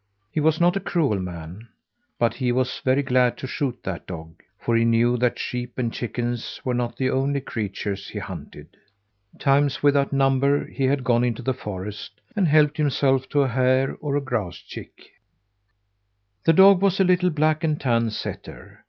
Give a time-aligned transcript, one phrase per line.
[0.31, 1.67] He was not a cruel man,
[2.17, 5.93] but he was very glad to shoot that dog, for he knew that sheep and
[5.93, 8.69] chickens were not the only creatures he hunted.
[9.37, 13.95] Times without number he had gone into the forest and helped himself to a hare
[14.01, 15.11] or a grouse chick.
[16.45, 18.79] The dog was a little black and tan setter.